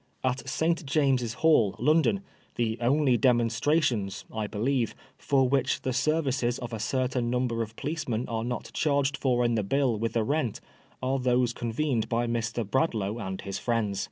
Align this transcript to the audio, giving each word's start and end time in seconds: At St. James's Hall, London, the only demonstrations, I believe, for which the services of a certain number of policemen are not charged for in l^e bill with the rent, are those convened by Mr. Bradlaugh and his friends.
At 0.23 0.49
St. 0.49 0.83
James's 0.83 1.35
Hall, 1.45 1.75
London, 1.77 2.23
the 2.55 2.75
only 2.81 3.17
demonstrations, 3.17 4.25
I 4.33 4.47
believe, 4.47 4.95
for 5.19 5.47
which 5.47 5.83
the 5.83 5.93
services 5.93 6.57
of 6.57 6.73
a 6.73 6.79
certain 6.79 7.29
number 7.29 7.61
of 7.61 7.75
policemen 7.75 8.27
are 8.27 8.43
not 8.43 8.71
charged 8.73 9.15
for 9.15 9.45
in 9.45 9.53
l^e 9.55 9.69
bill 9.69 9.99
with 9.99 10.13
the 10.13 10.23
rent, 10.23 10.59
are 11.03 11.19
those 11.19 11.53
convened 11.53 12.09
by 12.09 12.25
Mr. 12.25 12.67
Bradlaugh 12.67 13.19
and 13.19 13.41
his 13.41 13.59
friends. 13.59 13.99